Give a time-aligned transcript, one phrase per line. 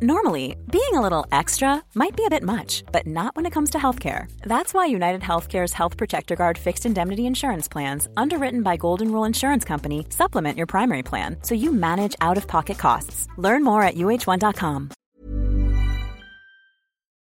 [0.00, 3.70] Normally, being a little extra might be a bit much, but not when it comes
[3.70, 4.30] to healthcare.
[4.42, 9.24] That's why United Healthcare's Health Protector Guard fixed indemnity insurance plans, underwritten by Golden Rule
[9.26, 13.26] Insurance Company, supplement your primary plan so you manage out of pocket costs.
[13.38, 14.90] Learn more at uh1.com.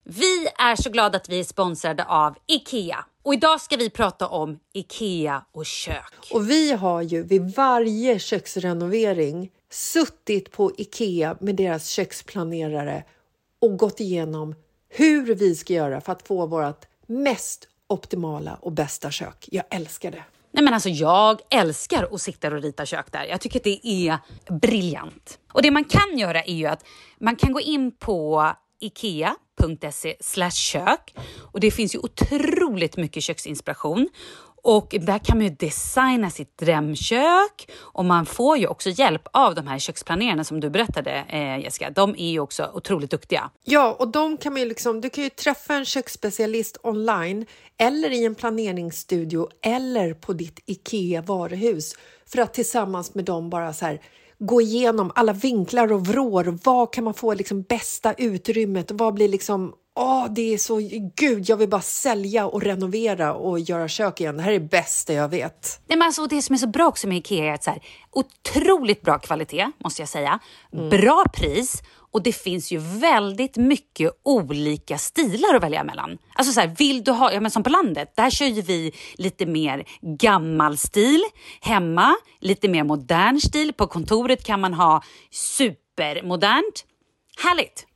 [0.05, 3.05] Vi är så glada att vi är sponsrade av IKEA.
[3.25, 6.29] Och idag ska vi prata om IKEA och kök.
[6.33, 13.05] Och vi har ju vid varje köksrenovering suttit på Ikea med deras köksplanerare
[13.61, 14.55] och gått igenom
[14.89, 19.49] hur vi ska göra för att få vårt mest optimala och bästa kök.
[19.51, 20.25] Jag älskar det.
[20.53, 23.25] Nej men alltså jag älskar att sitta och rita kök där.
[23.25, 25.39] Jag tycker att det är briljant.
[25.53, 26.85] Och det man kan göra är ju att
[27.19, 28.51] man kan gå in på
[28.81, 30.17] ikea.se
[30.51, 31.15] kök
[31.53, 34.09] och det finns ju otroligt mycket köksinspiration
[34.63, 39.55] och där kan man ju designa sitt drömkök och man får ju också hjälp av
[39.55, 41.91] de här köksplanerarna som du berättade eh, Jessica.
[41.91, 43.51] De är ju också otroligt duktiga.
[43.65, 47.47] Ja, och de kan man ju liksom, du kan ju träffa en köksspecialist online
[47.79, 51.95] eller i en planeringsstudio eller på ditt IKEA varuhus
[52.27, 54.01] för att tillsammans med dem bara så här
[54.39, 56.59] gå igenom alla vinklar och vrår.
[56.65, 58.91] Vad kan man få liksom bästa utrymmet?
[58.91, 60.81] Vad blir liksom Åh, det är så...
[61.17, 64.37] Gud, jag vill bara sälja och renovera och göra kök igen.
[64.37, 65.81] Det här är det bästa jag vet.
[65.87, 67.83] Nej, men alltså, det som är så bra också med Ikea är att så här,
[68.11, 70.39] otroligt bra kvalitet, måste jag säga.
[70.73, 70.89] Mm.
[70.89, 71.83] Bra pris
[72.13, 76.19] och det finns ju väldigt mycket olika stilar att välja mellan.
[76.35, 78.93] Alltså så här, vill du ha, ja men som på landet, där kör ju vi
[79.15, 81.23] lite mer gammal stil.
[81.61, 83.73] Hemma, lite mer modern stil.
[83.73, 86.85] På kontoret kan man ha supermodernt.
[87.43, 87.87] Härligt!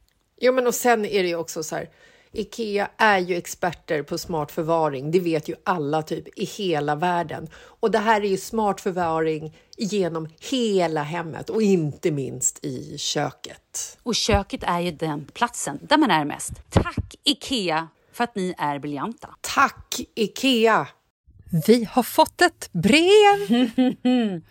[0.45, 1.91] Jo, men och sen är det ju också så här.
[2.33, 5.11] Ikea är ju experter på smart förvaring.
[5.11, 7.49] Det vet ju alla typ i hela världen.
[7.55, 13.99] Och det här är ju smart förvaring genom hela hemmet och inte minst i köket.
[14.03, 16.53] Och köket är ju den platsen där man är mest.
[16.71, 19.35] Tack Ikea för att ni är briljanta.
[19.41, 20.87] Tack Ikea!
[21.67, 23.71] Vi har fått ett brev!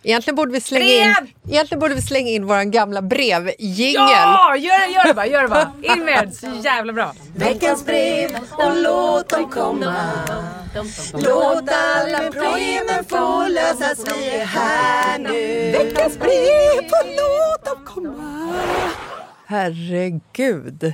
[0.04, 1.06] Egentligen borde vi slänga brev!
[1.08, 3.94] in, egentligen borde vi slänga in vår gamla brevjingel.
[3.94, 5.72] Ja, gör det, gör det bara, gör det bara.
[5.82, 7.14] In med så jävla bra.
[7.36, 9.96] Veckans brev och låt dem komma.
[11.14, 15.72] Låt alla problemen få lösas, vi är här nu.
[15.72, 18.54] Veckans brev och låt dem komma.
[19.46, 20.94] Herregud.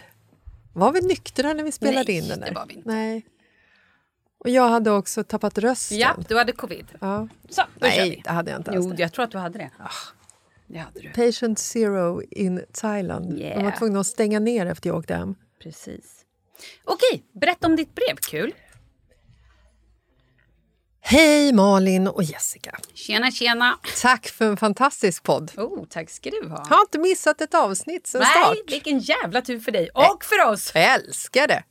[0.74, 2.48] Var vi nyktra när vi spelade Nej, in den där?
[2.48, 2.90] det var vi inte.
[2.90, 3.26] Nej.
[4.40, 5.98] Och jag hade också tappat rösten.
[5.98, 6.88] Ja, du hade covid.
[7.02, 7.28] Ja.
[7.50, 8.72] Så, Nej, det hade jag inte.
[8.76, 9.72] Jo, jag tror att du hade det.
[9.80, 9.90] Ah,
[10.68, 11.10] det hade du.
[11.10, 13.26] Patient zero in Thailand.
[13.30, 13.78] De var Yeah.
[13.80, 15.36] tvungna att stänga ner efter jag åkte hem.
[15.64, 16.26] Precis.
[16.84, 18.16] Okej, berätta om ditt brev.
[18.30, 18.54] Kul.
[21.02, 22.80] Hej Malin och Jessica.
[22.94, 23.80] Tjena, tjena.
[24.02, 25.52] Tack för en fantastisk podd.
[25.58, 26.66] Oh, tack ska du ha.
[26.70, 28.58] Har inte missat ett avsnitt sen Nej, start.
[28.68, 30.72] vilken jävla tur för dig och för oss.
[30.76, 31.64] Jag älskar det.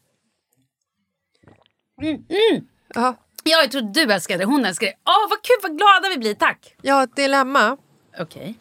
[2.94, 4.94] Ja, Ja, jag tror du älskar det, hon älskar det.
[5.06, 6.34] Åh, vad kul, vad glada vi blir.
[6.34, 6.74] Tack.
[6.82, 7.76] jag har ett dilemma.
[8.20, 8.54] Okej.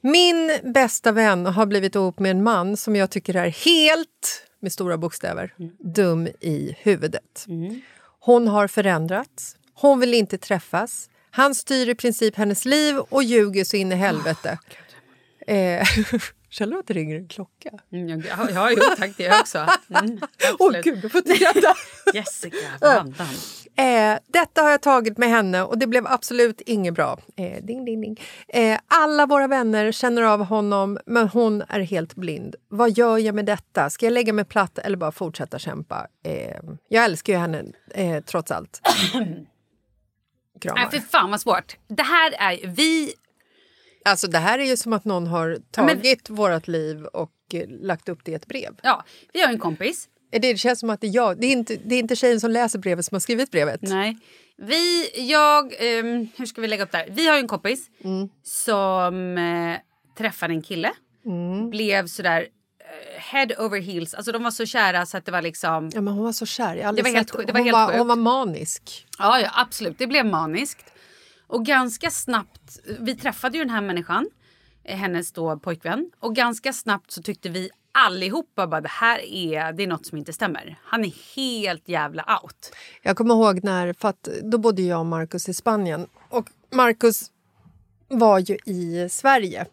[0.00, 4.72] Min bästa vän har blivit ihop med en man som jag tycker är helt, med
[4.72, 5.54] stora bokstäver,
[5.94, 7.46] dum i huvudet.
[8.20, 9.56] Hon har förändrats.
[9.74, 11.10] Hon vill inte träffas.
[11.30, 14.58] Han styr i princip hennes liv och ljuger så in i helvete.
[15.46, 15.86] eh,
[16.52, 17.70] Känner du att det ringer en klocka?
[17.92, 19.58] Mm, ja, ja, jo tack, det också.
[19.58, 19.70] Mm,
[20.58, 20.84] Åh absolut.
[20.84, 21.74] gud, jag får skratta!
[22.14, 23.26] Jessica, vandan.
[23.76, 27.18] Eh, detta har jag tagit med henne och det blev absolut inget bra.
[27.36, 28.20] Eh, ding, ding, ding.
[28.48, 32.56] Eh, alla våra vänner känner av honom, men hon är helt blind.
[32.68, 33.90] Vad gör jag med detta?
[33.90, 36.06] Ska jag lägga mig platt eller bara fortsätta kämpa?
[36.24, 36.56] Eh,
[36.88, 37.64] jag älskar ju henne,
[37.94, 38.80] eh, trots allt.
[39.14, 39.46] Nej,
[40.60, 40.90] Kramar.
[40.90, 41.76] för fan vad svårt.
[41.88, 42.66] Det här är...
[42.68, 43.14] Vi...
[44.04, 48.08] Alltså, det här är ju som att någon har tagit vårt liv och eh, lagt
[48.08, 48.74] upp det i ett brev.
[48.82, 50.08] Ja, vi har en kompis.
[50.32, 51.40] Eh, Det känns som att det är jag.
[51.40, 53.80] Det är inte, det är inte tjejen som läser brevet som har skrivit brevet.
[53.82, 54.18] Nej.
[54.56, 57.08] Vi, jag, ehm, hur ska vi lägga upp det här?
[57.10, 57.86] Vi har en kompis
[58.42, 59.76] som eh,
[60.18, 60.90] träffade en kille.
[61.70, 62.46] Blev sådär
[63.18, 64.14] head over heels.
[64.14, 65.90] Alltså de var så kära så att det var liksom...
[65.94, 66.74] Ja, men hon var så kär.
[66.76, 67.98] Jag Det var helt sett- det var hon, helt var, sjukt.
[67.98, 69.06] hon var manisk.
[69.18, 69.98] Ja, ja, absolut.
[69.98, 70.84] Det blev maniskt.
[71.52, 74.30] Och ganska snabbt, vi träffade ju den här människan,
[74.84, 76.10] eh, hennes då pojkvän.
[76.20, 80.18] Och ganska snabbt så tyckte vi allihopa bara det här är, det är något som
[80.18, 80.78] inte stämmer.
[80.84, 82.74] Han är helt jävla out.
[83.02, 86.06] Jag kommer ihåg när, för att då bodde jag och Marcus i Spanien.
[86.28, 87.30] Och Marcus
[88.08, 89.66] var ju i Sverige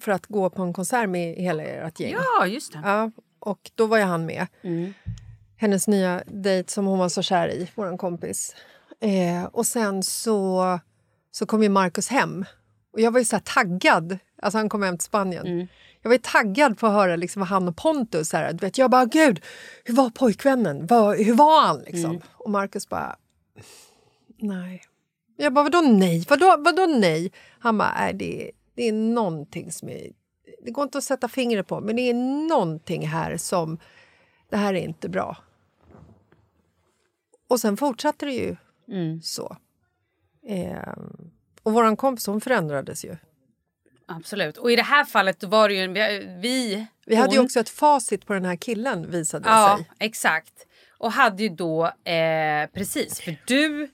[0.00, 2.14] för att gå på en konsert med hela ert gäng.
[2.14, 2.80] Ja, just det.
[2.84, 4.46] Ja, och då var ju han med.
[5.56, 8.54] Hennes nya dejt som hon var så kär i, vår kompis.
[9.00, 10.78] Eh, och sen så,
[11.30, 12.44] så kom ju Marcus hem.
[12.92, 14.18] Och jag var ju så taggad.
[14.42, 15.58] Alltså han kom hem till Spanien.
[15.58, 15.68] Jag
[16.02, 18.32] Jag var taggad på att höra liksom han och Pontus...
[18.32, 19.40] Här, du vet, jag bara, gud,
[19.84, 20.86] hur var pojkvännen?
[20.86, 21.78] Var, hur var han?
[21.80, 22.10] Liksom?
[22.10, 22.22] Mm.
[22.32, 23.16] Och Markus bara,
[24.38, 24.82] nej.
[25.36, 26.24] Jag bara, vadå nej?
[26.28, 27.32] Vadå, vadå nej?
[27.58, 30.10] Han bara, nej, det, det är någonting som är...
[30.64, 32.14] Det går inte att sätta fingret på, men det är
[32.48, 33.78] någonting här som...
[34.50, 35.36] Det här är inte bra.
[37.48, 38.56] Och sen fortsatte det ju
[38.88, 39.22] Mm.
[39.22, 39.56] så.
[40.48, 40.92] Eh,
[41.62, 43.16] och vår kompis hon förändrades ju.
[44.06, 44.56] Absolut.
[44.56, 45.86] Och i det här fallet var det ju...
[45.92, 46.26] Vi...
[46.42, 49.90] vi Vi hade ju också ett facit på den här killen visade det Ja, sig.
[49.98, 50.52] exakt.
[50.98, 51.86] Och hade ju då...
[51.86, 53.90] Eh, precis, för du...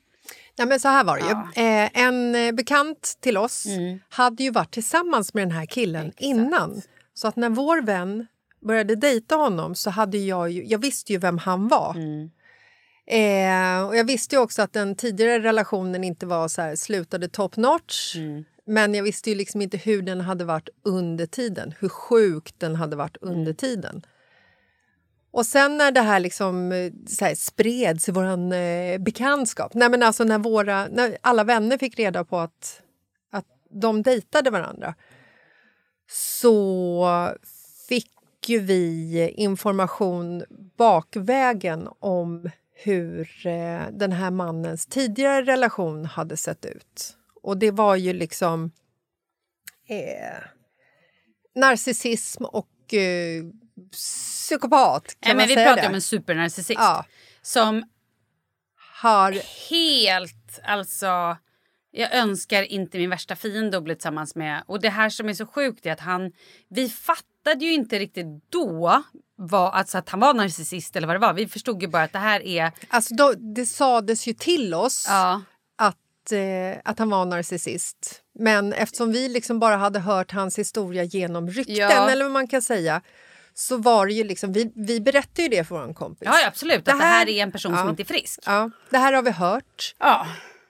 [0.56, 1.48] Ja, men så här var det Ja.
[1.56, 1.62] ju.
[1.62, 3.98] Eh, en eh, bekant till oss Mm.
[4.08, 6.82] hade ju varit tillsammans med den här killen innan.
[7.14, 8.26] Så att när vår vän
[8.60, 11.94] började dejta honom så hade jag ju, jag visste ju vem han var.
[11.96, 12.30] Mm.
[13.06, 17.28] Eh, och jag visste ju också att den tidigare relationen inte var så här, slutade
[17.28, 18.16] top notch.
[18.16, 18.44] Mm.
[18.66, 21.74] Men jag visste ju liksom inte hur den hade varit under tiden.
[21.78, 23.54] Hur sjuk den hade varit under Mm.
[23.54, 24.06] tiden.
[25.30, 29.88] Och sen när det här liksom eh, så här, spreds i vår eh, bekantskap, nej
[29.88, 32.82] men alltså när, våra, när alla vänner fick reda på att,
[33.30, 34.94] att de dejtade varandra
[36.10, 37.30] så
[37.88, 38.10] fick
[38.46, 40.44] ju vi information
[40.76, 42.50] bakvägen om
[42.84, 47.16] hur eh, den här mannens tidigare relation hade sett ut.
[47.42, 48.72] Och det var ju liksom
[49.88, 50.42] eh,
[51.54, 53.44] narcissism och eh,
[53.92, 55.16] psykopat.
[55.20, 55.88] Kan Nej, men vi pratar det?
[55.88, 56.80] om en supernarcissist.
[56.80, 57.04] Ja,
[57.42, 57.84] Som
[59.02, 59.32] har...
[59.70, 60.60] helt...
[60.64, 61.36] Alltså...
[61.96, 64.62] Jag önskar inte min värsta fiende att bli tillsammans med.
[64.66, 66.32] Och det här som är så sjukt är att han...
[66.68, 69.02] Vi fattade ju inte riktigt då
[69.36, 71.32] vad, alltså att han var narcissist eller vad det var.
[71.32, 72.72] Vi förstod ju bara att det här är...
[72.88, 75.42] Alltså då, det sades ju till oss Ja,
[75.76, 78.20] att, eh, att han var narcissist.
[78.38, 82.10] Men eftersom vi liksom bara hade hört hans historia genom rykten, Ja.
[82.10, 83.00] eller vad man kan säga,
[83.54, 84.52] så var det ju liksom...
[84.52, 86.22] Vi, vi berättade ju det för vår kompis.
[86.32, 86.78] ja absolut.
[86.78, 87.78] Att Det det här här- är en person Ja.
[87.78, 88.40] som inte är frisk.
[88.46, 89.94] Ja, det här har vi hört.
[89.98, 90.26] Ja.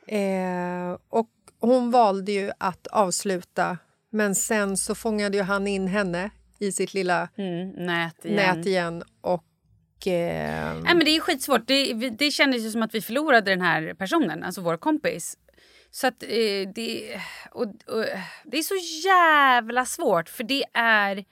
[0.07, 1.29] Eh, och
[1.61, 3.79] hon valde ju att avsluta,
[4.11, 8.37] men sen så fångade ju han in henne i sitt lilla Mm, nät igen.
[8.57, 9.03] nät igen.
[9.21, 10.07] Och...
[10.07, 11.67] Eh, Nej, men det är skitsvårt.
[11.67, 15.39] Det, det kändes ju som att vi förlorade den här personen, alltså vår kompis.
[15.91, 16.29] Så att eh,
[16.75, 17.21] det,
[17.51, 18.05] och, och,
[18.45, 18.75] det är så
[19.09, 21.25] jävla svårt för det är...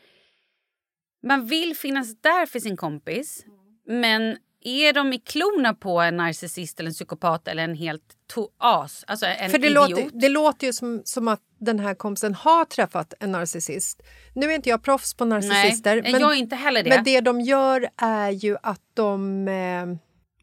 [1.27, 3.45] Man vill finnas där för sin kompis
[3.87, 8.49] men är de i klorna på en narcissist eller en psykopat eller en helt to-
[8.59, 9.91] as, alltså en För det idiot.
[9.91, 14.03] låter, det låter ju som, som att den här kompisen har träffat en narcissist.
[14.35, 16.03] Nu är inte jag proffs på narcissister.
[16.03, 16.91] Nej, men, jag inte heller det.
[16.91, 19.49] men det de gör är ju att de...
[19.49, 19.87] Eh,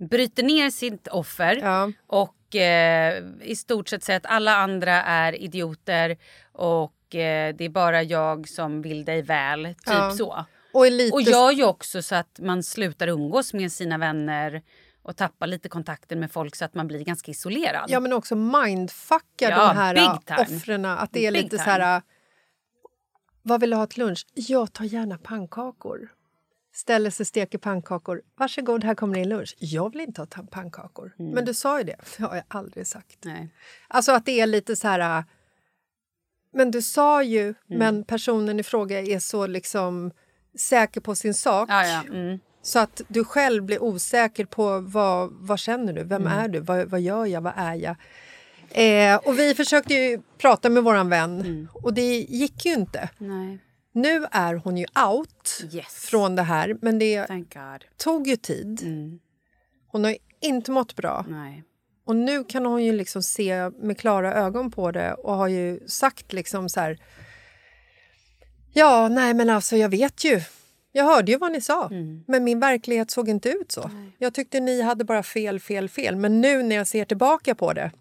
[0.07, 1.55] Bryter ner sitt offer.
[1.55, 6.17] ja, och eh, i stort sett säga att alla andra är idioter
[6.51, 9.65] och eh, det är bara jag som vill dig väl.
[9.65, 10.11] Typ Ja.
[10.11, 10.45] så.
[10.73, 11.13] och lite...
[11.13, 14.61] Och gör ju också så att man slutar umgås med sina vänner
[15.09, 17.85] och tappar lite kontakten med folk så att man blir ganska isolerad.
[17.89, 20.85] Ja, men också mindfuckar Ja, de här offren.
[20.85, 21.63] Att det är Big lite time.
[21.63, 22.01] så här...
[23.41, 24.27] Vad vill du ha till lunch?
[24.33, 26.09] Jag tar gärna pannkakor.
[26.73, 28.21] Ställer sig steker pannkakor.
[28.35, 29.55] Varsågod, här kommer din lunch.
[29.59, 31.15] Jag vill inte ha pannkakor.
[31.19, 31.31] Mm.
[31.31, 31.97] Men du sa ju det.
[32.17, 33.17] Det har jag aldrig sagt.
[33.25, 33.49] Nej.
[33.87, 35.23] Alltså att det är lite så här...
[36.53, 37.55] Men du sa ju, Mm.
[37.67, 40.11] men personen i fråga är så liksom
[40.59, 42.03] säker på sin sak Ja, ja.
[42.03, 42.39] Mm.
[42.61, 46.39] Så att du själv blir osäker på vad, vad känner du, vem Mm.
[46.39, 47.95] är du, vad, vad gör jag, vad är jag?
[48.71, 51.67] Eh, och vi försökte ju prata med vår vän Mm.
[51.73, 53.09] och det gick ju inte.
[53.17, 53.59] Nej.
[53.93, 55.85] Nu är hon ju out Yes.
[55.87, 57.25] från det här, men det
[57.97, 58.81] tog ju tid.
[58.83, 59.19] Mm.
[59.87, 61.25] Hon har ju inte mått bra.
[61.29, 61.63] Nej.
[62.05, 65.79] Och nu kan hon ju liksom se med klara ögon på det och har ju
[65.87, 66.97] sagt liksom så här...
[68.73, 70.41] Ja, nej men alltså jag vet ju.
[70.91, 72.23] Jag hörde ju vad ni sa, Mm.
[72.27, 73.91] men min verklighet såg inte ut så.
[74.17, 76.15] Jag tyckte ni hade bara fel, fel, fel.
[76.15, 77.91] Men nu när jag ser tillbaka på det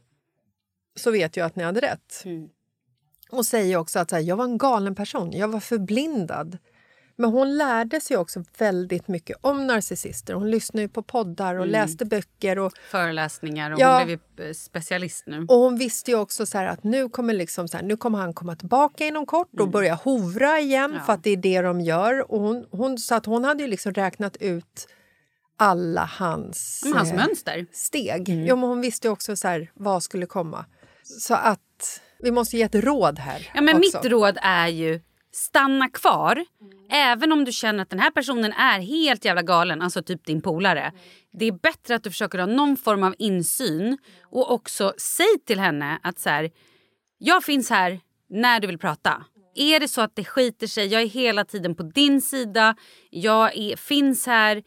[0.97, 2.23] så vet jag att ni hade rätt.
[2.25, 2.49] Mm.
[3.31, 6.59] Och säger också att här, jag var en galen person, jag var förblindad.
[7.21, 10.35] Men hon lärde sig också väldigt mycket om narcissister.
[10.35, 12.59] Hon lyssnade på poddar och läste böcker.
[12.59, 13.99] Och, Föreläsningar och Ja.
[13.99, 15.47] hon blev eh, specialist nu.
[15.49, 18.33] och hon visste ju också så att nu kommer, liksom så här, nu kommer han
[18.35, 20.97] komma tillbaka inom kort och börja hovra igen Mm.
[20.97, 21.05] Ja.
[21.05, 22.33] för att det är det de gör.
[22.33, 24.89] Och hon, hon, så att hon hade ju liksom räknat ut
[25.57, 27.67] alla hans, Men hans eh, mönster.
[27.73, 28.29] steg.
[28.29, 28.47] Mm.
[28.47, 30.65] Jo, men hon visste ju också så här, vad skulle komma.
[31.03, 33.51] Så att vi måste ge ett råd här.
[33.55, 33.99] Ja, men också.
[34.03, 35.01] mitt råd är ju
[35.39, 36.45] stanna kvar.
[36.91, 40.41] Även om du känner att den här personen är helt jävla galen, alltså typ din
[40.41, 40.93] polare.
[41.33, 45.61] Det är bättre att du försöker ha någon form av insyn och också säg till
[45.61, 46.51] henne att så här,
[47.19, 49.25] jag finns här när du vill prata.
[49.55, 52.77] är det så att det skiter sig, jag är hela tiden på din sida,
[53.11, 54.63] jag är, finns här.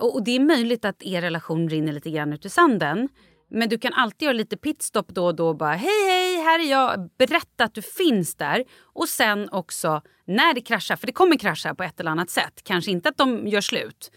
[0.00, 3.08] Och, och det är möjligt att er relation rinner lite grann ut i sanden.
[3.50, 6.58] Men du kan alltid göra lite pitstop då och då och bara hej hej, här
[6.58, 7.10] är jag.
[7.18, 8.64] Berätta att du finns där.
[8.82, 12.60] Och sen också när det kraschar, för det kommer krascha på ett eller annat sätt.
[12.64, 14.10] Kanske inte att de gör slut.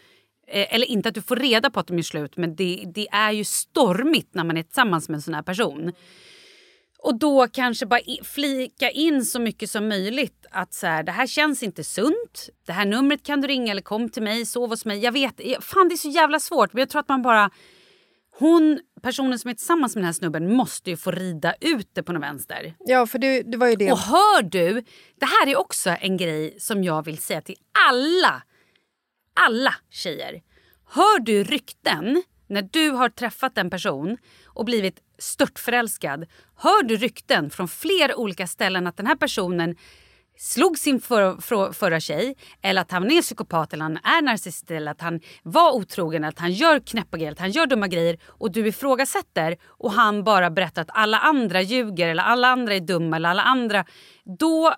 [0.48, 3.08] Eh, eller inte att du får reda på att de gör slut men det, det
[3.12, 5.92] är ju stormigt när man är tillsammans med en sån här person.
[7.02, 11.28] Och då kanske bara flika in så mycket som möjligt att så här, det här
[11.28, 12.50] känns inte sunt.
[12.66, 15.00] Det här numret kan du ringa eller kom till mig, sov hos mig.
[15.00, 17.50] Jag vet, fan det är så jävla svårt men jag tror att man bara
[18.40, 22.04] hon, personen som är tillsammans med den här snubben måste ju få rida ut det
[22.04, 22.74] på något vänster.
[22.80, 23.92] Ja, för det, det var ju det.
[23.92, 24.84] Och hör du,
[25.20, 27.56] det här är också en grej som jag vill säga till
[27.90, 28.44] alla,
[29.34, 30.42] alla tjejer.
[30.86, 36.26] Hör du rykten när du har träffat en person och blivit störtförälskad.
[36.56, 39.76] Hör du rykten från flera olika ställen att den här personen
[40.40, 44.72] slog sin för, för, förra tjej eller att han är psykopat eller han är narcissist
[44.72, 47.88] eller att han var otrogen eller att han gör knäppa grejer, att han gör dumma
[47.88, 52.76] grejer och du ifrågasätter och han bara berättar att alla andra ljuger eller alla andra
[52.76, 53.86] är dumma eller alla andra.
[54.40, 54.76] Då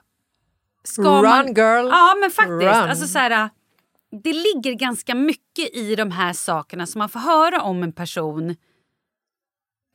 [0.83, 1.47] ska Run man...
[1.47, 1.87] girl!
[1.89, 2.61] Ja men faktiskt.
[2.61, 2.89] Run.
[2.89, 3.49] Alltså så här,
[4.23, 8.55] det ligger ganska mycket i de här sakerna som man får höra om en person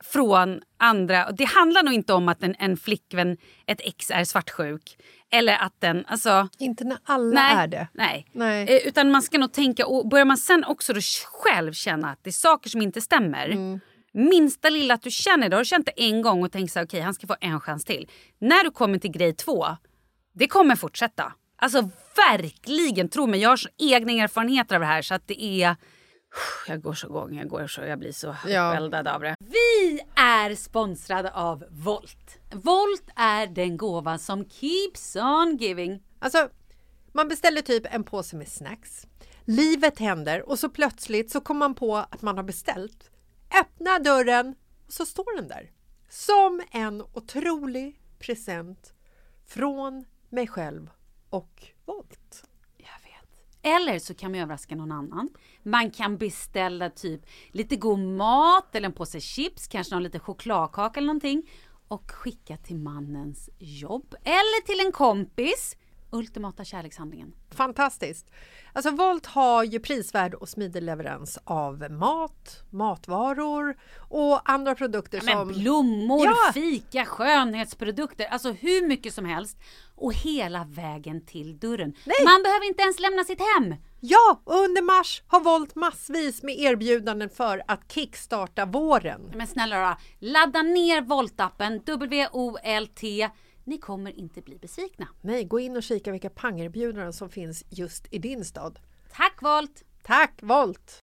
[0.03, 1.31] från andra.
[1.31, 4.97] Det handlar nog inte om att en, en flickvän, ett ex, är svartsjuk.
[5.31, 6.05] Eller att den...
[6.07, 7.87] Alltså, Inte när alla nej, är det.
[7.93, 8.27] Nej.
[8.31, 8.67] Nej.
[8.69, 9.85] Eh, utan man ska nog tänka...
[9.87, 10.99] Och börjar man sen också då
[11.43, 13.49] själv känna att det är saker som inte stämmer.
[13.49, 13.79] Mm.
[14.13, 15.55] Minsta lilla att du känner det.
[15.55, 17.59] Har du känt det en gång och tänkt så här, okej han ska få en
[17.59, 18.09] chans till.
[18.39, 19.65] När du kommer till grej två,
[20.33, 21.33] det kommer fortsätta.
[21.55, 21.89] Alltså
[22.29, 23.39] verkligen, tro mig.
[23.39, 25.75] Jag har så egna erfarenheter av det här så att det är...
[26.67, 28.71] Jag går så igång, jag går så, jag blir så Ja.
[28.71, 29.35] uppeldad av det.
[29.39, 32.37] Vi är sponsrade av Volt.
[32.51, 36.03] Volt är den gåva som keeps on giving.
[36.19, 36.49] Alltså,
[37.11, 39.07] man beställer typ en påse med snacks.
[39.45, 43.09] Livet händer och så plötsligt så kommer man på att man har beställt.
[43.61, 44.55] Öppna dörren
[44.87, 45.71] och så står den där.
[46.09, 48.93] Som en otrolig present
[49.45, 50.89] från mig själv
[51.29, 52.43] och Volt.
[53.61, 55.29] Eller så kan man överraska någon annan.
[55.63, 57.21] Man kan beställa typ
[57.51, 61.49] lite god mat eller en påse chips, kanske någon liten chokladkaka eller någonting.
[61.87, 64.15] Och skicka till mannens jobb.
[64.23, 65.77] Eller till en kompis.
[66.09, 67.33] Ultimata kärlekshandlingen.
[67.51, 68.31] Fantastiskt!
[68.73, 75.33] Alltså Volt har ju prisvärd och smidig leverans av mat, matvaror och andra produkter Men
[75.33, 75.47] som...
[75.47, 76.51] blommor, Ja!
[76.53, 78.25] fika, skönhetsprodukter.
[78.25, 79.57] Alltså hur mycket som helst.
[79.95, 81.93] Och hela vägen till dörren.
[82.25, 83.75] Man behöver inte ens lämna sitt hem.
[83.99, 89.31] Ja, och under mars har Volt massvis med erbjudanden för att kickstarta våren.
[89.35, 89.97] Men snälla då,
[90.27, 93.29] ladda ner Volt-appen, W-O-L-T.
[93.67, 95.07] Ni kommer inte bli besvikna.
[95.21, 98.79] Nej, gå in och kika vilka pangerbjudanden som finns just i din stad.
[99.11, 99.83] Tack Volt!
[100.03, 100.99] Tack Volt!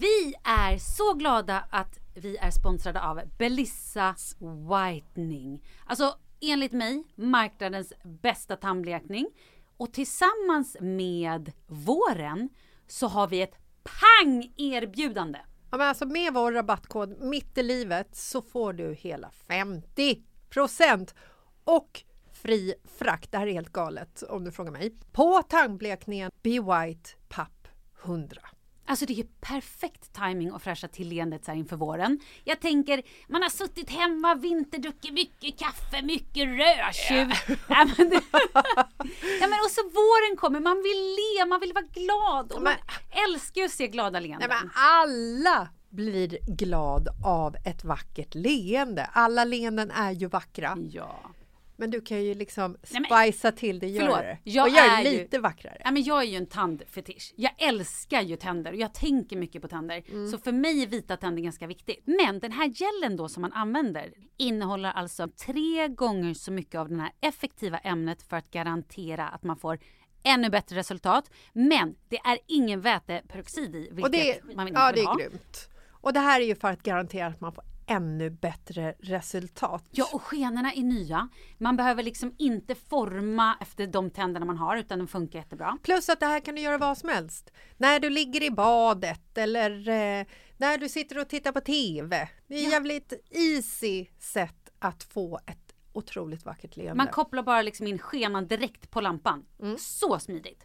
[0.00, 5.64] Vi är så glada att vi är sponsrade av Belissa Whitening.
[5.86, 9.26] Alltså enligt mig marknadens bästa tandblekning.
[9.76, 12.48] Och tillsammans med våren
[12.86, 15.38] så har vi ett pang-erbjudande.
[15.70, 20.22] Ja, men alltså med vår rabattkod mitt i livet så får du hela 50
[21.64, 22.02] och
[22.42, 23.32] fri frakt.
[23.32, 24.92] Det här är helt galet om du frågar mig.
[25.12, 27.68] På tandblekningen Be White Papp
[28.04, 28.40] 100.
[28.86, 32.20] Alltså det är ju perfekt timing att fräscha till leendet så här inför våren.
[32.44, 37.58] Jag tänker, man har suttit hemma, vinterdruckit mycket kaffe, mycket rödtjut.
[37.68, 37.86] Ja.
[37.98, 38.12] men
[39.40, 42.52] ja men och så våren kommer, man vill le, man vill vara glad.
[42.52, 42.74] Och man
[43.26, 44.48] älskar ju att se glada leenden.
[44.48, 49.04] Nej, men alla blir glad av ett vackert leende.
[49.12, 50.78] Alla leenden är ju vackra.
[50.90, 51.20] Ja.
[51.76, 54.38] Men du kan ju liksom spicea till det, Förlåt, göra det.
[54.44, 55.80] jag och göra är det ju- lite vackrare.
[55.84, 57.32] Ja, men jag är ju en tandfetisch.
[57.36, 60.30] Jag älskar ju tänder och jag tänker mycket på tänder.
[60.30, 62.02] Så för mig är vita tänder ganska viktigt.
[62.04, 66.88] Men den här gelen då som man använder innehåller alltså tre gånger så mycket av
[66.88, 69.78] det här effektiva ämnet för att garantera att man får
[70.24, 71.30] ännu bättre resultat.
[71.52, 75.06] Men det är ingen väteperoxid i, vilket Och det, man inte ja, vill det är
[75.06, 75.14] ha.
[75.16, 75.68] grymt.
[76.02, 79.84] Och det här är ju för att garantera att man får ännu bättre resultat.
[79.90, 81.28] Ja, och skenorna är nya.
[81.58, 85.78] Man behöver liksom inte forma efter de tänderna man har utan de funkar jättebra.
[85.82, 87.50] Plus att det här kan du göra vad som helst.
[87.76, 92.28] När du ligger i badet eller eh, när du sitter och tittar på TV.
[92.46, 96.94] Det är ett jävligt easy sätt att få ett otroligt vackert leende.
[96.94, 99.44] Man kopplar bara liksom in skenan direkt på lampan.
[99.78, 100.64] Så smidigt.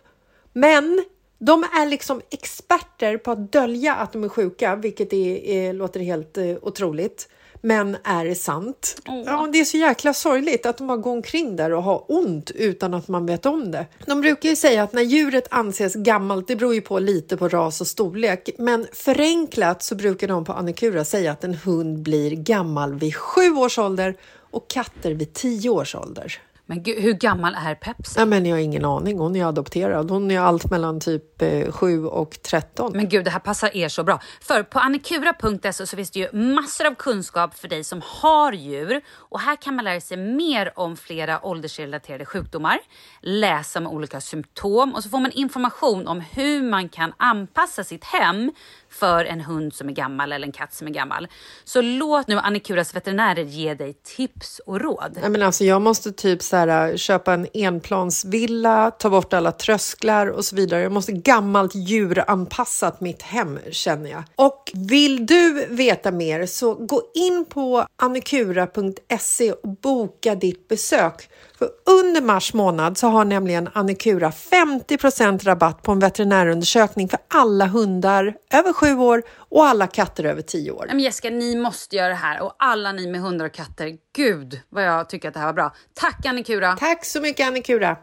[0.54, 1.04] Men
[1.40, 6.00] de är liksom experter på att dölja att de är sjuka, vilket är, är, låter
[6.00, 7.28] helt eh, otroligt
[7.62, 9.02] men är det sant?
[9.08, 9.24] Oh.
[9.26, 12.52] Ja, det är så jäkla sorgligt att de bara går omkring där och har ont
[12.52, 13.86] utan att man vet om det.
[14.06, 17.48] De brukar ju säga att när djuret anses gammalt, det beror ju på lite på
[17.48, 22.32] ras och storlek, men förenklat så brukar de på Annikura säga att en hund blir
[22.32, 24.16] gammal vid sju års ålder
[24.52, 26.42] och katter vid tio års ålder.
[26.66, 28.20] Men gud, hur gammal är Pepsi?
[28.20, 29.20] Ja, men jag har ingen aning.
[29.20, 30.12] Hon är adopterad.
[30.12, 32.92] Hon är allt mellan typ eh, 7 och 13.
[32.96, 34.20] Men gud, det här passar er så bra.
[34.42, 39.02] För på annikura.se så finns det ju massor av kunskap för dig som har djur.
[39.16, 42.80] Och här kan man lära sig mer om flera åldersrelaterade sjukdomar,
[43.22, 48.04] läsa om olika symptom och så får man information om hur man kan anpassa sitt
[48.04, 48.52] hem
[48.92, 51.28] för en hund som är gammal eller en katt som är gammal.
[51.64, 55.18] Så låt nu Annikuras veterinärer ge dig tips och råd.
[55.22, 59.52] Nej, men alltså, jag måste typ så här, äh, köpa en enplansvilla, ta bort alla
[59.52, 60.82] trösklar och så vidare.
[60.82, 64.24] Jag måste gammalt djuranpassat mitt hem känner jag.
[64.36, 71.30] Och vill du veta mer så gå in på annikura.se och boka ditt besök.
[71.62, 77.66] För under mars månad så har nämligen Annikura 50% rabatt på en veterinärundersökning för alla
[77.66, 80.86] hundar över sju år och alla katter över tio år.
[80.88, 83.98] Men Jessica, ni måste göra det här och alla ni med hundar och katter.
[84.16, 85.74] Gud vad jag tycker att det här var bra.
[85.94, 86.78] Tack Annikura!
[86.78, 87.98] Tack så mycket Annikura!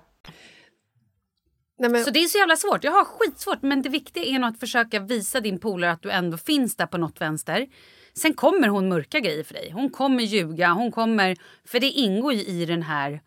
[1.78, 2.04] Nej, men...
[2.04, 2.84] Så det är så jävla svårt.
[2.84, 6.10] Jag har skitsvårt men det viktiga är nog att försöka visa din polare att du
[6.10, 7.66] ändå finns där på något vänster.
[8.14, 9.70] Sen kommer hon mörka grejer för dig.
[9.74, 11.36] Hon kommer ljuga, hon kommer...
[11.68, 13.20] För det ingår ju i den här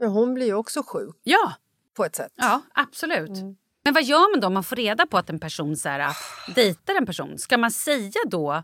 [0.00, 1.16] men hon blir ju också sjuk.
[1.22, 1.52] Ja.
[1.96, 2.32] På ett sätt.
[2.36, 3.28] Ja, absolut.
[3.38, 3.56] Mm.
[3.84, 6.16] Men vad gör man då om man får reda på att en person så här,
[6.54, 7.38] dejtar en person?
[7.38, 8.62] Ska man säga då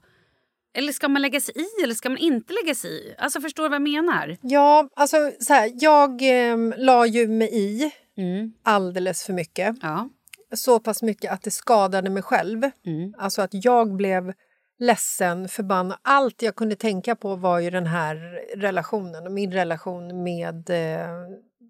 [0.74, 3.14] eller ska man lägga sig i eller ska man inte lägga sig i?
[3.18, 4.37] Alltså förstår du vad jag menar?
[4.40, 8.52] Ja, alltså så här, jag eh, la ju mig i mm.
[8.62, 9.76] alldeles för mycket.
[9.83, 10.09] Ja.
[10.54, 12.62] Så pass mycket att det skadade mig själv.
[12.87, 13.14] Mm.
[13.18, 14.33] Alltså att jag blev
[14.80, 15.98] ledsen, förbannad.
[16.02, 18.16] Allt jag kunde tänka på var ju den här
[18.56, 21.08] relationen och min relation med eh,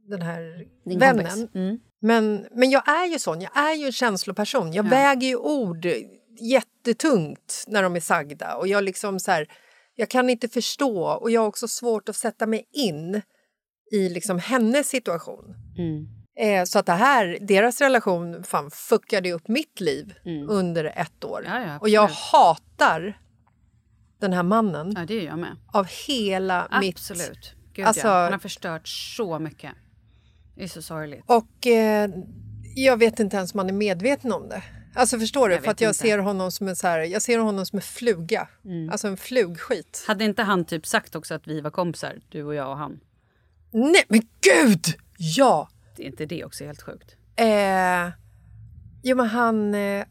[0.08, 1.48] den här Din vännen.
[1.54, 1.78] Mm.
[2.00, 4.72] Men, men jag är ju sån, jag är ju en känsloperson.
[4.72, 4.90] Jag ja.
[4.90, 5.86] väger ju ord
[6.40, 9.46] jättetungt när de är sagda och jag liksom så här,
[9.94, 13.22] jag kan inte förstå och jag har också svårt att sätta mig in
[13.92, 15.54] i liksom hennes situation.
[15.78, 16.19] Mm.
[16.40, 20.50] Eh, så att det här, deras relation fan fuckade upp mitt liv mm.
[20.50, 21.44] under ett år.
[21.46, 23.20] Ja, ja, och jag hatar
[24.20, 24.92] den här mannen.
[24.96, 25.56] Ja, det gör jag med.
[25.72, 26.80] Av hela absolut.
[26.80, 26.96] mitt...
[26.98, 27.86] Absolut.
[27.86, 28.22] alltså, ja.
[28.22, 29.72] Han har förstört så mycket.
[30.56, 31.24] Det är så sorgligt.
[31.26, 32.10] Och eh,
[32.74, 34.62] jag vet inte ens om han är medveten om det.
[34.94, 35.54] Alltså förstår du?
[35.54, 37.82] Jag För att jag ser honom som en så här, jag ser honom som en
[37.82, 38.48] fluga.
[38.64, 38.90] Mm.
[38.90, 40.04] Alltså en flugskit.
[40.06, 43.00] Hade inte han typ sagt också att vi var kompisar, du och jag och han?
[43.70, 44.84] Nej men gud!
[45.16, 45.68] Ja!
[46.00, 47.16] Är inte det också helt sjukt?
[47.36, 48.10] Eh,
[49.02, 49.74] jo men han...
[49.74, 50.04] Eh,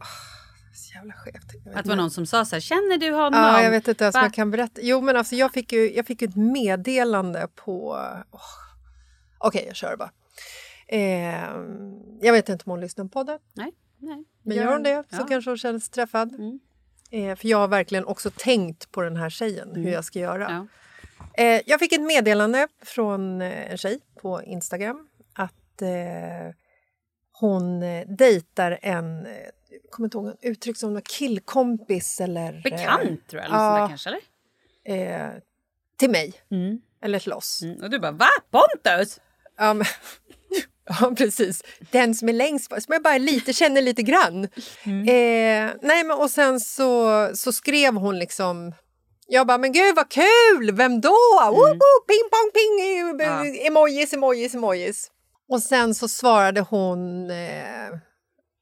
[0.73, 1.75] så jävla skevt.
[1.75, 3.39] Att det var någon som sa så här, känner du honom?
[3.39, 4.81] Ja, jag vet inte ens om jag kan berätta.
[4.83, 7.91] Jo men alltså jag fick ju, jag fick ett meddelande på...
[8.31, 8.39] Oh.
[9.37, 10.11] Okej, okay, jag kör bara.
[10.87, 11.49] Eh,
[12.21, 13.39] jag vet inte om hon lyssnar på det.
[13.53, 13.71] Nej.
[13.97, 14.23] nej.
[14.43, 15.27] Men gör hon det så ja.
[15.27, 16.33] kanske hon känner sig träffad.
[16.33, 16.59] Mm.
[17.11, 19.83] Eh, för jag har verkligen också tänkt på den här tjejen, mm.
[19.83, 20.49] hur jag ska göra.
[20.49, 20.67] Ja.
[21.43, 25.08] Eh, jag fick ett meddelande från eh, en tjej på Instagram
[25.81, 26.53] eh,
[27.31, 29.31] hon eh, dejtar en, eh,
[29.69, 32.53] jag kommer inte ihåg, uttryck som någon killkompis eller...
[32.53, 35.27] Eh, Bekant tror jag, eller ja, kanske eller?
[35.27, 35.31] Eh,
[35.97, 36.33] till mig.
[36.51, 36.81] Mm.
[37.01, 37.61] Eller till oss.
[37.61, 37.83] Mm.
[37.83, 38.29] Och du bara va?
[38.51, 39.19] Pontus?
[39.57, 39.85] Ja, men,
[40.99, 41.63] ja precis.
[41.91, 44.47] Den som är längst bort, som jag bara lite känner lite grann.
[44.83, 45.01] Mm.
[45.01, 48.73] Eh, nej men och sen så, så skrev hon liksom
[49.31, 50.71] jag bara, men gud vad kul!
[50.71, 51.39] Vem då?
[51.41, 51.53] Mm.
[51.53, 53.19] Woho, ping pong ping!
[53.19, 53.45] Ja.
[53.67, 55.11] Emojis, emojis, emojis.
[55.49, 57.29] Och sen så svarade hon...
[57.29, 57.89] Eh,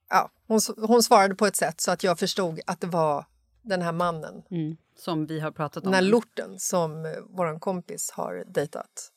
[0.09, 3.25] ja, hon, hon svarade på ett sätt så att jag förstod att det var
[3.61, 4.43] den här mannen.
[4.51, 5.91] Mm, som vi har pratat om.
[5.91, 9.11] Den här lorten som eh, vår kompis har dejtat.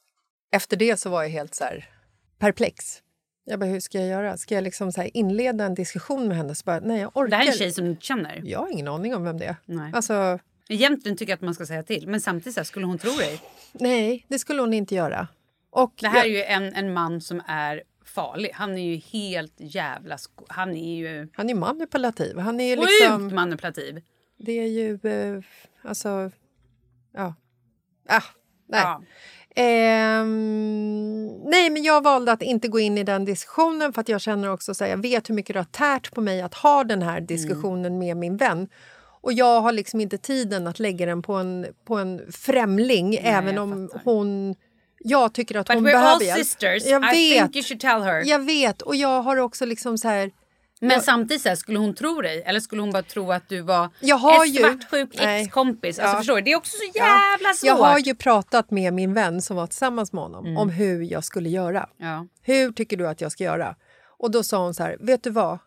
[0.53, 1.89] Efter det så var jag helt så här
[2.39, 3.03] perplex.
[3.45, 4.37] Jag bara, hur ska jag göra?
[4.37, 6.55] Ska jag liksom så inleda en diskussion med henne?
[6.55, 7.31] Så bara, nej, jag orkar.
[7.31, 8.43] Det här är en tjej som du känner?
[8.45, 9.57] Jag har ingen aning om vem det är.
[9.65, 9.93] Nej.
[9.95, 12.99] Alltså, Egentligen tycker jag att man ska säga till, men samtidigt så här, skulle hon
[12.99, 13.43] tro dig?
[13.73, 15.29] Nej, det skulle hon inte göra.
[15.71, 18.51] Och Det här jag- är ju en, en man som är farlig.
[18.55, 20.19] Han är ju helt jävla...
[20.49, 22.39] Han är ju Han är manipulativ.
[22.39, 23.35] Han är ju sjukt liksom...
[23.35, 24.03] manipulativ.
[24.39, 24.99] Det är ju...
[25.03, 25.43] Eh,
[25.83, 26.31] alltså...
[27.13, 27.35] Ja.
[28.09, 28.23] Ah,
[28.69, 28.81] nej.
[28.83, 29.03] Ja.
[29.57, 34.21] Ehm, nej, men jag valde att inte gå in i den diskussionen för att jag
[34.21, 36.85] känner också så här, jag vet hur mycket det har tärt på mig att ha
[36.85, 38.69] den här diskussionen med min vän.
[39.23, 43.55] Och jag har liksom inte tiden att lägga den på en, på en främling även
[43.55, 44.55] jag om hon...
[45.05, 46.39] Jag tycker att But hon we're all behöver hjälp.
[46.47, 46.85] sisters.
[46.87, 47.39] Jag I vet.
[47.43, 48.25] think you should tell her.
[48.27, 48.83] Jag vet.
[48.83, 50.31] Och jag har också liksom så här...
[50.83, 52.43] Men samtidigt så här, skulle hon tro dig?
[52.47, 55.43] Eller skulle hon bara tro att du var Jag har en ju- svartsjuk Nej.
[55.43, 55.99] ex-kompis?
[55.99, 56.19] Alltså, Ja.
[56.19, 56.43] förstår du?
[56.43, 57.67] Det är också så jävla svårt.
[57.69, 61.25] Jag har ju pratat med min vän som var tillsammans med honom om hur jag
[61.25, 61.89] skulle göra.
[61.97, 62.27] ja.
[62.43, 63.77] Hur tycker du att jag ska göra?
[64.19, 65.59] Och då sa hon så här, vet du vad?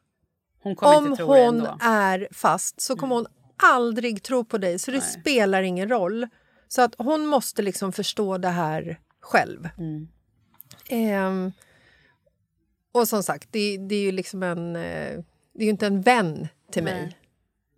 [0.63, 3.25] Hon Om hon är fast så kommer hon
[3.63, 6.27] aldrig tro på dig, så det spelar ingen roll.
[6.67, 9.69] Så att hon måste liksom förstå det här själv.
[9.77, 10.07] Mm.
[10.89, 11.51] Ehm,
[12.91, 14.75] och som sagt, det, det är ju liksom en...
[14.75, 15.19] eh,
[15.53, 17.17] Det är ju inte en vän till mig.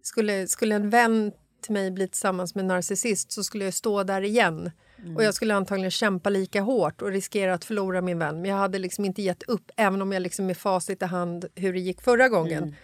[0.01, 1.31] Skulle, skulle en vän
[1.61, 4.71] till mig bli tillsammans med en narcissist så skulle jag stå där igen.
[5.15, 8.41] Och jag skulle antagligen kämpa lika hårt och riskera att förlora min vän.
[8.41, 11.45] Men jag hade liksom inte gett upp, även om jag liksom med facit i hand
[11.55, 12.75] hur det gick förra gången.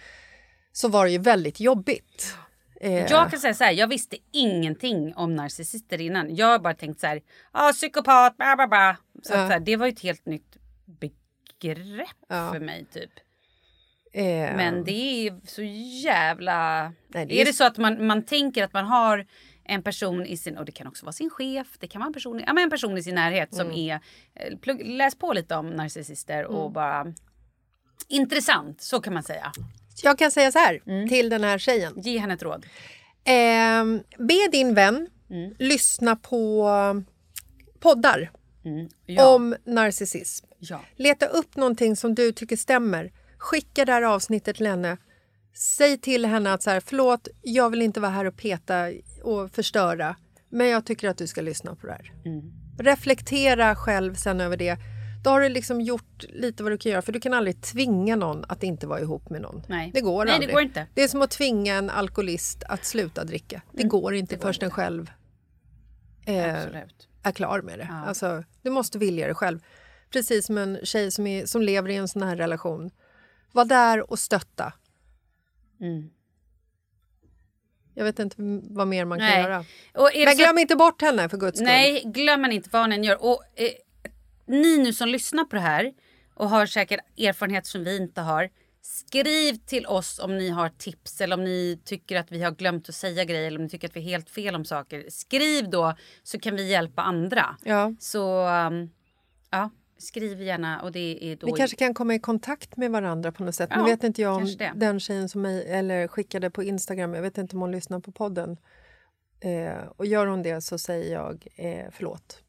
[0.71, 2.35] Så var det ju väldigt jobbigt.
[2.83, 6.35] Eh, Jag kan säga så här, jag visste ingenting om narcissister innan.
[6.35, 8.97] Jag har bara tänkt så här, ah, psykopat, bla bla bla.
[9.23, 9.47] Så, Ja.
[9.47, 12.51] så här, det var ju ett helt nytt begrepp Ja.
[12.53, 13.11] för mig typ.
[14.13, 14.23] eh,
[14.55, 15.61] Men det är så
[16.03, 16.83] jävla...
[17.07, 19.25] Nej, det är är- det så att man, man tänker att man har
[19.63, 22.13] en person i sin, och det kan också vara sin chef, det kan vara en
[22.13, 23.77] person, i- ja, men en person i sin närhet som Mm.
[23.79, 23.99] är,
[24.35, 27.13] eh, plugg, läs på lite om narcissister och bara
[28.07, 29.51] intressant, så kan man säga.
[30.03, 31.09] Jag kan säga så här Mm.
[31.09, 31.93] till den här tjejen.
[31.97, 32.65] Ge henne ett råd.
[33.23, 33.85] Eh,
[34.27, 35.53] be din vän Mm.
[35.59, 36.69] lyssna på
[37.79, 38.31] poddar
[39.05, 39.35] Ja.
[39.35, 40.45] om narcissism.
[40.59, 40.81] ja.
[40.95, 43.11] Leta upp någonting som du tycker stämmer.
[43.37, 44.97] Skicka det här avsnittet till henne.
[45.55, 48.87] Säg till henne att så här, förlåt, jag vill inte vara här och peta
[49.23, 50.15] och förstöra.
[50.49, 52.11] Men jag tycker att du ska lyssna på det här.
[52.25, 52.41] Mm.
[52.79, 54.77] Reflektera själv sen över det.
[55.23, 57.01] Då har du liksom gjort lite vad du kan göra.
[57.01, 59.63] För du kan aldrig tvinga någon att inte vara ihop med någon.
[59.67, 59.91] Nej.
[59.93, 60.53] Det går Nej, det aldrig.
[60.53, 60.87] går inte.
[60.93, 63.61] Det är som att tvinga en alkoholist att sluta dricka.
[63.71, 64.39] Det går inte Mm.
[64.41, 65.11] det går förrän den själv
[66.25, 66.81] eh,
[67.23, 67.87] är klar med det.
[67.89, 68.05] Ja.
[68.05, 69.59] Alltså, du måste vilja det själv.
[70.09, 72.91] Precis som en tjej som, är, som lever i en sån här relation.
[73.51, 74.73] Var där och stötta.
[75.81, 76.09] Mm.
[77.93, 78.35] Jag vet inte
[78.69, 79.41] vad mer man kan Nej.
[79.41, 79.65] göra.
[80.13, 81.67] Det Men glöm inte bort henne för guds skull.
[81.67, 83.23] Nej, glöm inte vad ni än gör.
[83.23, 83.71] Och eh,
[84.51, 85.93] ni nu som lyssnar på det här
[86.33, 88.49] och har säkert erfarenhet som vi inte har.
[88.81, 92.89] Skriv till oss om ni har tips eller om ni tycker att vi har glömt
[92.89, 95.05] att säga grejer eller om ni tycker att vi är helt fel om saker.
[95.09, 97.57] Skriv då så kan vi hjälpa andra.
[97.63, 97.93] Ja.
[97.99, 98.89] Så um,
[99.51, 101.47] ja, skriv gärna och det är då...
[101.47, 103.69] Vi kanske kan komma i kontakt med varandra på något sätt.
[103.73, 107.21] Ja, nu vet inte jag om den tjejen som mig, eller skickade på Instagram, jag
[107.21, 108.57] vet inte om hon lyssnar på podden.
[109.39, 112.41] Eh, och gör hon det så säger jag eh, förlåt.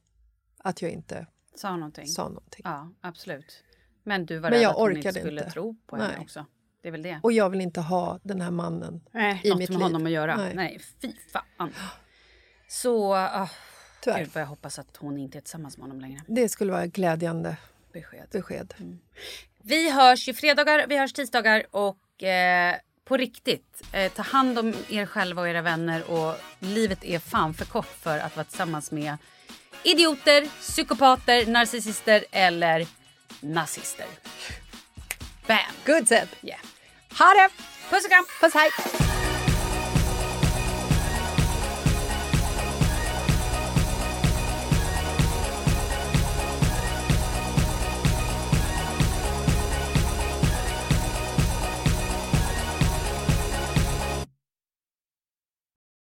[0.59, 2.07] Att jag inte Sa någonting.
[2.07, 2.61] sa någonting.
[2.65, 3.65] Ja, absolut.
[4.03, 5.53] Men du var Men rädd att hon inte skulle inte.
[5.53, 6.19] tro på henne Nej.
[6.23, 6.47] också.
[6.83, 7.21] Det är väl det.
[7.23, 9.83] Och jag vill inte ha den här mannen Nej, i något mitt med liv.
[9.85, 10.37] honom att göra.
[10.37, 10.81] Nej, Nej.
[11.03, 11.73] fy fan.
[12.69, 13.49] Så, ah,
[14.01, 14.19] Tyvärr.
[14.19, 16.21] gud jag hoppas att hon inte är tillsammans med honom längre.
[16.27, 17.57] Det skulle vara glädjande
[17.93, 18.29] Besked.
[18.33, 18.75] besked.
[19.62, 24.75] Vi hörs ju fredagar, vi hörs tisdagar och eh, på riktigt, eh, ta hand om
[24.88, 28.91] er själva och era vänner och livet är fan för kort för att vara tillsammans
[28.91, 29.17] med
[29.85, 32.87] idioter, psykopater, narcissister eller
[33.40, 34.07] nazister.
[35.47, 35.59] Bam!
[35.85, 36.29] Good said!
[36.42, 36.61] Yeah.
[37.18, 37.49] Ha det!
[37.90, 38.25] Puss och kram!
[38.40, 38.71] Puss, hej!